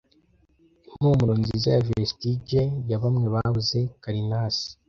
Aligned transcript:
impumuro 0.91 1.33
nziza 1.41 1.67
ya 1.75 1.81
vestige 1.87 2.61
ya 2.89 2.97
bamwe 3.01 3.25
babuze 3.35 3.79
karnasi 4.03 4.67